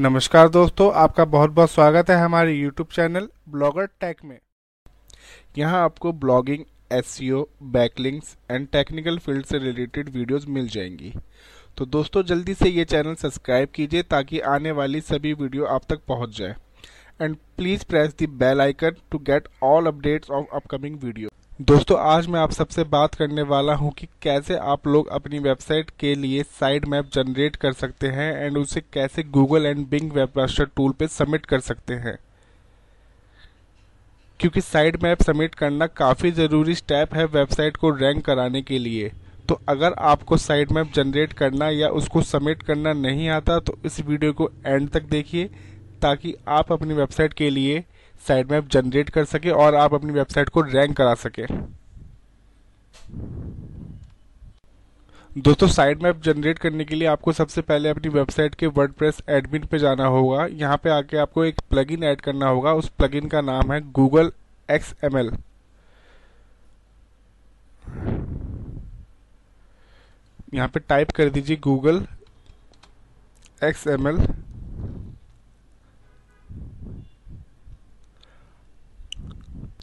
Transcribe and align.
नमस्कार 0.00 0.48
दोस्तों, 0.48 0.90
आपका 0.92 1.24
बहुत 1.24 1.50
बहुत 1.50 1.70
स्वागत 1.70 2.10
है 2.10 2.16
हमारे 2.16 2.52
YouTube 2.54 2.92
चैनल 2.92 3.28
ब्लॉगर 3.48 3.86
टैक 4.00 4.24
में। 4.24 4.38
यहाँ 5.58 5.82
आपको 5.84 6.12
blogging 6.12 6.64
S 6.92 7.18
backlinks 7.64 8.36
and 8.50 8.66
technical 8.68 9.18
field 9.18 9.46
से 9.46 9.58
रिलेटेड 9.58 10.08
वीडियोस 10.08 10.46
मिल 10.48 10.68
जाएँगी। 10.68 11.12
तो 11.78 11.86
दोस्तों, 11.86 12.22
जल्दी 12.22 12.54
से 12.54 12.68
ये 12.68 12.84
चैनल 12.84 13.14
सब्सक्राइब 13.14 13.68
कीजिए 13.74 14.02
ताकि 14.04 14.40
आने 14.48 14.72
वाली 14.72 15.00
सभी 15.02 15.32
वीडियो 15.34 15.64
आप 15.66 15.84
तक 15.88 16.04
पहुँच 16.08 16.36
जाए। 16.38 16.54
And 17.20 17.36
please 17.56 17.84
press 17.84 18.14
the 18.22 18.28
bell 18.38 18.60
icon 18.60 18.96
to 19.12 19.18
get 19.20 19.48
all 19.64 19.86
updates 19.86 20.30
of 20.30 20.56
upcoming 20.56 20.98
video 21.02 21.29
दोस्तों, 21.60 21.96
आज 22.00 22.26
मैं 22.26 22.38
आप 22.40 22.50
सबसे 22.50 22.82
बात 22.84 23.14
करने 23.14 23.42
वाला 23.42 23.72
हूँ 23.74 23.90
कि 23.92 24.06
कैसे 24.22 24.56
आप 24.56 24.86
लोग 24.86 25.08
अपनी 25.08 25.38
वेबसाइट 25.38 25.90
के 26.00 26.14
लिए 26.14 26.42
साइड 26.42 26.84
मैप 26.84 27.10
जनरेट 27.14 27.56
कर 27.56 27.72
सकते 27.72 28.08
हैं 28.08 28.32
एंड 28.36 28.56
उसे 28.58 28.80
कैसे 28.92 29.22
Google 29.22 29.66
and 29.66 29.86
Bing 29.88 30.12
webmaster 30.12 30.64
tool 30.76 30.92
पे 30.92 31.08
सबमिट 31.08 31.46
कर 31.46 31.60
सकते 31.60 31.94
हैं। 31.94 32.16
क्योंकि 34.40 34.60
साइड 34.60 35.02
मैप 35.02 35.22
सबमिट 35.22 35.54
करना 35.54 35.86
काफ़ी 35.86 36.30
ज़रूरी 36.30 36.74
स्टेप 36.74 37.14
है 37.14 37.24
वेबसाइट 37.26 37.76
को 37.76 37.90
रैंक 37.90 38.24
कराने 38.24 38.62
के 38.62 38.78
लिए। 38.78 39.12
तो 39.48 39.60
अगर 39.68 39.92
आपको 39.92 40.36
साइड 40.36 40.72
मैप 40.72 40.92
जनरेट 40.94 41.32
करना 41.32 41.68
या 41.70 41.88
उसको 42.00 42.22
सबमिट 42.22 42.62
करना 42.62 42.92
नहीं 42.92 43.28
आता 43.28 43.60
तो 43.60 43.78
इस 43.84 44.00
वीडियो 44.00 44.32
को 44.32 44.50
एंड 44.66 44.88
तक 44.88 45.10
देखिए 45.10 45.50
ताकि 46.02 46.34
आप 46.48 46.72
अपनी 46.72 46.94
वेबसाइट 46.94 47.32
के 47.32 47.50
लिए 47.50 47.84
साइड 48.24 48.50
मैप 48.52 48.68
जनरेट 48.68 49.10
कर 49.10 49.24
सके 49.24 49.50
और 49.50 49.74
आप 49.74 49.94
अपनी 49.94 50.12
वेबसाइट 50.12 50.48
को 50.48 50.60
रैंक 50.62 50.96
करा 50.96 51.14
सके। 51.16 51.46
दोस्तों 55.38 55.66
साइड 55.68 56.02
मैप 56.02 56.20
जनरेट 56.22 56.58
करने 56.58 56.84
के 56.84 56.94
लिए 56.94 57.08
आपको 57.08 57.32
सबसे 57.32 57.62
पहले 57.62 57.88
अपनी 57.88 58.08
वेबसाइट 58.08 58.54
के 58.54 58.66
वर्डप्रेस 58.68 59.20
एडमिन 59.30 59.66
पे 59.66 59.78
जाना 59.78 60.06
होगा। 60.06 60.46
यहाँ 60.46 60.76
पे 60.76 60.90
आके 60.90 61.16
आपको 61.16 61.44
एक 61.44 61.60
प्लगइन 61.70 62.04
ऐड 62.04 62.20
करना 62.20 62.48
होगा। 62.48 62.72
उस 62.72 62.88
प्लगइन 62.88 63.28
का 63.28 63.40
नाम 63.40 63.72
है 63.72 63.80
गूगल 63.92 64.32
एक्स 64.68 64.94
एम 65.04 65.18
एल 65.18 65.30
यहाँ 70.54 70.68
पे 70.68 70.80
टाइप 70.80 71.10
कर 71.10 71.30
दीजिए 71.30 71.56
गूगल 71.56 72.06
एक्स 73.62 73.86
एम 73.88 74.08
एल 74.08 74.18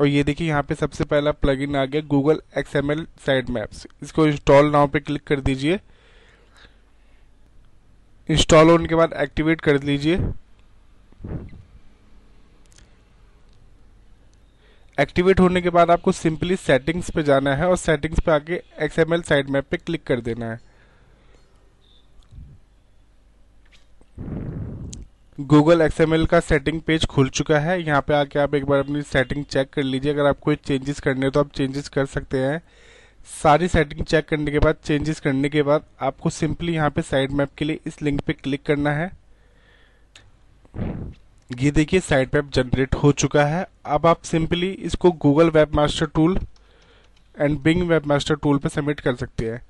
और 0.00 0.06
ये 0.06 0.22
देखिए 0.24 0.48
यहाँ 0.48 0.62
पे 0.62 0.74
सबसे 0.74 1.04
पहला 1.04 1.32
प्लगइन 1.32 1.76
आ 1.76 1.84
गया 1.84 2.00
गूगल 2.08 2.40
एक्सएमएल 2.58 3.06
साइड 3.26 3.48
मैप्स 3.50 3.86
इसको 4.02 4.26
इंस्टॉल 4.26 4.70
नाउ 4.72 4.86
पे 4.86 5.00
क्लिक 5.00 5.24
कर 5.26 5.40
दीजिए। 5.40 5.78
इंस्टॉल 8.28 8.70
होने 8.70 8.88
के 8.88 8.94
बाद 8.94 9.12
एक्टिवेट 9.22 9.60
कर 9.60 9.82
लीजिए 9.82 10.18
एक्टिवेट 14.98 15.40
होने 15.40 15.60
के 15.62 15.70
बाद 15.70 15.90
आपको 15.90 16.12
सिंपली 16.12 16.56
सेटिंग्स 16.56 17.10
पे 17.10 17.22
जाना 17.22 17.54
है 17.56 17.68
और 17.68 17.76
सेटिंग्स 17.76 18.20
पे 18.20 18.32
आके 18.32 18.60
एक्सएमएल 18.84 19.22
साइड 19.22 19.50
मैप 19.50 19.66
पे 19.70 19.76
क्लिक 19.76 20.04
कर 20.06 20.20
देना 20.20 20.50
है। 20.52 20.69
गूगल 25.40 25.80
एक्सएमएल 25.80 26.24
का 26.26 26.38
सेटिंग 26.40 26.80
पेज 26.80 27.04
खुल 27.06 27.28
चुका 27.28 27.58
है। 27.58 27.80
यहाँ 27.82 28.00
पे 28.06 28.14
आके 28.14 28.38
आप 28.38 28.54
एक 28.54 28.64
बार 28.66 28.78
अपनी 28.78 29.02
सेटिंग 29.02 29.44
चेक 29.44 29.68
कर 29.72 29.82
लीजिए। 29.82 30.12
अगर 30.12 30.26
आपको 30.26 30.54
चेंजेस 30.54 30.98
करने 31.00 31.26
हो 31.26 31.30
तो 31.30 31.40
आप 31.40 31.52
चेंजेस 31.52 31.88
कर 31.88 32.06
सकते 32.06 32.38
हैं। 32.38 32.60
सारी 33.42 33.68
सेटिंग 33.68 34.04
चेक 34.04 34.26
करने 34.28 34.50
के 34.50 34.58
बाद 34.58 34.76
चेंजेस 34.84 35.20
करने 35.20 35.48
के 35.48 35.62
बाद 35.62 35.84
आपको 36.00 36.30
सिंपली 36.30 36.74
यहाँ 36.74 36.90
पे 36.90 37.02
साइड 37.02 37.32
मैप 37.32 37.50
के 37.58 37.64
लिए 37.64 37.78
इस 37.86 38.00
लिंक 38.02 38.20
पे 38.20 38.32
क्लिक 38.32 38.62
करना 38.62 38.90
है। 38.90 39.10
ये 41.50 41.70
देखिए 41.70 42.00
साइड 42.00 42.34
मैप 42.34 42.50
जनरेट 42.54 42.94
हो 42.94 43.12
चुका 43.14 43.44
है। 43.44 43.66
अब 43.86 44.06
आप 44.06 44.22
सिंपली 44.22 44.70
इसको 44.70 45.12
Google 45.22 45.50
web 45.50 45.74
master 45.74 46.06
tool 46.06 46.38
and 47.34 47.58
Bing 47.60 47.82
web 47.88 48.06
master 48.06 48.34
tool 48.34 48.58
पे 48.58 48.68
सबमिट 48.68 49.00
कर 49.00 49.14
सकते 49.14 49.50
हैं। 49.50 49.62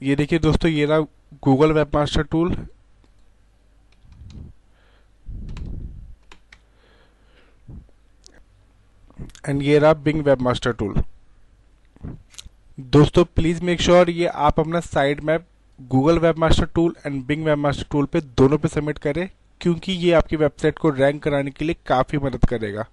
ये 0.00 0.16
देखिए 0.16 0.38
दोस्तों, 0.38 0.70
ये 0.70 0.84
रहा 0.84 1.00
Google 1.44 1.72
web 1.72 1.90
master 1.94 2.22
tool 2.22 2.54
and 9.44 9.62
ये 9.62 9.78
रहा 9.78 9.92
बिंग 9.94 10.22
वेब 10.24 10.40
मास्टर 10.42 10.72
टूल 10.74 11.02
दोस्तों 12.92 13.24
प्लीज़ 13.26 13.62
मेक 13.64 13.80
श्योर 13.80 14.10
ये 14.10 14.26
आप 14.26 14.60
अपना 14.60 14.80
site 14.80 15.20
map 15.24 15.46
Google 15.78 16.18
web 16.18 16.38
master 16.38 16.66
tool 16.74 16.94
and 17.06 17.24
Bing 17.26 17.44
web 17.44 17.58
master 17.58 17.86
tool 17.90 18.06
पे 18.06 18.20
दोनों 18.20 18.58
पे 18.58 18.68
सबमिट 18.68 18.98
करें, 18.98 19.28
क्योंकि 19.60 19.92
ये 19.94 20.12
आपकी 20.12 20.36
वेबसाइट 20.36 20.78
को 20.78 20.90
रैंक 20.90 21.22
कराने 21.22 21.50
के 21.50 21.64
लिए 21.64 21.76
काफ़ी 21.86 22.18
मदद 22.18 22.44
करेगा। 22.48 22.86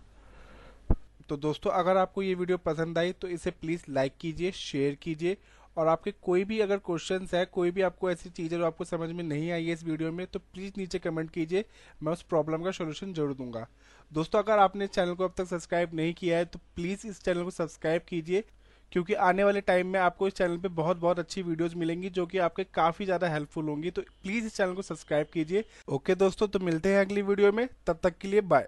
तो 1.29 1.37
दोस्तों, 1.37 1.71
अगर 1.71 1.97
आपको 1.97 2.21
ये 2.23 2.33
वीडियो 2.35 2.57
पसंद 2.59 2.97
आई 2.97 3.11
तो 3.11 3.27
इसे 3.29 3.51
प्लीज़ 3.51 3.81
लाइक 3.89 4.13
कीजिए 4.21 4.51
शेयर 4.53 4.97
कीजिए 5.01 5.37
और 5.77 5.87
आपके 5.87 6.11
कोई 6.21 6.43
भी 6.45 6.59
अगर 6.59 6.77
क्वेश्चन 6.79 7.27
है, 7.33 7.45
कोई 7.47 7.71
भी 7.71 7.81
आपको 7.81 8.11
ऐसी 8.11 8.29
चीज़ 8.31 8.53
है 8.53 8.59
जो 8.59 8.65
आपको 8.65 8.83
समझ 8.85 9.09
में 9.11 9.23
नहीं 9.23 9.51
आई 9.51 9.65
है 9.65 9.73
इस 9.73 9.83
वीडियो 9.85 10.11
में 10.11 10.25
तो 10.27 10.39
प्लीज़ 10.39 10.73
नीचे 10.77 10.99
कमेंट 10.99 11.29
कीजिए, 11.31 11.65
मैं 12.03 12.13
उस 12.13 12.21
प्रॉब्लम 12.23 12.63
का 12.63 12.71
सोल्यूशन 12.71 13.13
ज़रूर 13.13 13.33
दूँगा। 13.33 13.67
दोस्तों, 14.11 14.39
अगर 14.39 14.59
आपने 14.59 14.87
चैनल 14.89 15.13
को 15.13 15.23
अब 15.23 15.33
तक 15.37 15.47
सब्सक्राइब 15.47 15.93
नहीं 15.93 16.13
किया 16.13 16.37
है 16.37 16.45
तो 16.45 16.59
प्लीज़ 16.75 17.07
इस 17.07 17.21
चैनल 17.23 17.43
को 17.43 17.51
सब्सक्राइब 17.51 18.01
कीजिए, 18.09 18.43
क्योंकि 18.91 19.13
आने 19.13 19.43
वाले 19.43 19.61
टाइम 19.61 19.87
में 19.87 19.99
आपको 19.99 20.27
इस 20.27 20.33
चैनल 20.33 20.57
पे 20.57 20.67
बहुत 20.67 20.97
बहुत 20.97 21.19
अच्छी 21.19 21.41
वीडियोस 21.43 21.75
मिलेंगी, 21.75 22.09
जो 22.09 22.25
कि 22.25 22.37
आपके 22.39 22.63
काफ़ी 22.65 23.05
ज़्यादा 23.05 23.29
हेल्पफुल 23.29 23.65
होंगी। 23.65 23.91
तो 23.91 24.01
प्लीज़ 24.23 24.45
इस 24.45 24.55
चैनल 24.57 24.73
को 24.73 24.81
सब्सक्राइब 24.83 25.27
कीजिए। 25.33 25.63
ओके 25.87 26.15
दोस्तों 26.15 26.47
तो 26.47 26.59
मिलते 26.61 26.89
हैं 26.89 27.01
अगली 27.01 27.21
वीडियो 27.23 27.51
में। 27.51 27.67
तब 27.87 27.99
तक 28.03 28.17
के 28.17 28.27
लिए 28.27 28.41
बाय 28.43 28.67